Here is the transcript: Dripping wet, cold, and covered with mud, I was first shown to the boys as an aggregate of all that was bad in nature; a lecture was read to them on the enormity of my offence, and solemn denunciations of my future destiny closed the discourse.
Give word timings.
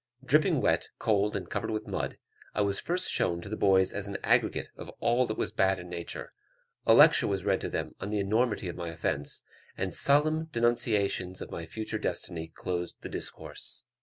Dripping 0.25 0.61
wet, 0.61 0.89
cold, 0.97 1.35
and 1.35 1.47
covered 1.47 1.69
with 1.69 1.85
mud, 1.85 2.17
I 2.55 2.61
was 2.61 2.79
first 2.79 3.11
shown 3.11 3.39
to 3.41 3.49
the 3.49 3.55
boys 3.55 3.93
as 3.93 4.07
an 4.07 4.17
aggregate 4.23 4.69
of 4.75 4.89
all 4.99 5.27
that 5.27 5.37
was 5.37 5.51
bad 5.51 5.77
in 5.77 5.89
nature; 5.91 6.33
a 6.87 6.95
lecture 6.95 7.27
was 7.27 7.45
read 7.45 7.61
to 7.61 7.69
them 7.69 7.93
on 7.99 8.09
the 8.09 8.17
enormity 8.19 8.67
of 8.67 8.75
my 8.75 8.89
offence, 8.89 9.43
and 9.77 9.93
solemn 9.93 10.45
denunciations 10.45 11.39
of 11.39 11.51
my 11.51 11.67
future 11.67 11.99
destiny 11.99 12.47
closed 12.47 12.95
the 13.01 13.09
discourse. 13.09 13.83